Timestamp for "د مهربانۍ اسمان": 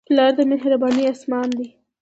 0.37-1.47